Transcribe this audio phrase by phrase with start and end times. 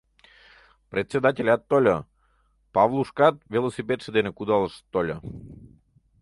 [0.91, 1.97] Председателят тольо,
[2.73, 5.17] Павлушкат велосипедше дене кудалышт тольо.